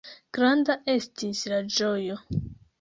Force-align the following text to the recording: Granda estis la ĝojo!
Granda 0.37 0.77
estis 0.95 1.45
la 1.55 1.63
ĝojo! 1.79 2.21